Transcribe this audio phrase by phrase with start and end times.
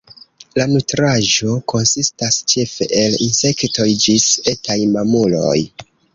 [0.59, 5.57] La nutraĵo konsistas ĉefe el insektoj ĝis etaj mamuloj.